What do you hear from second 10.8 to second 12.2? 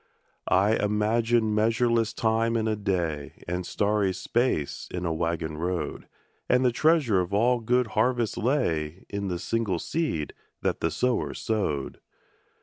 sower sowed.